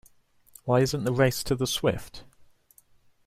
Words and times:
Why 0.63 0.79
isn't 0.79 1.03
the 1.03 1.13
race 1.13 1.43
to 1.43 1.53
the 1.55 1.67
swift? 1.67 2.23